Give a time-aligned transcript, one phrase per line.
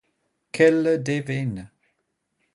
[0.51, 1.69] Quelle déveine!